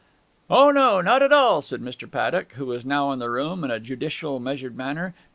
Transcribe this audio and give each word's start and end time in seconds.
'O 0.49 0.71
no, 0.71 0.99
not 0.99 1.21
at 1.21 1.31
all,' 1.31 1.61
said 1.61 1.79
Mr. 1.79 2.09
Paddock, 2.09 2.53
who 2.53 2.65
was 2.65 2.83
now 2.83 3.11
in 3.11 3.19
the 3.19 3.29
room, 3.29 3.63
in 3.63 3.69
a 3.69 3.79
judicial 3.79 4.39
measured 4.39 4.75
manner. 4.75 5.13